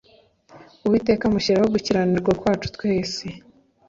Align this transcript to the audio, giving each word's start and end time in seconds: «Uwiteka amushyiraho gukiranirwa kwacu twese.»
«Uwiteka 0.85 1.23
amushyiraho 1.25 1.67
gukiranirwa 1.75 2.31
kwacu 2.41 2.67
twese.» 2.75 3.25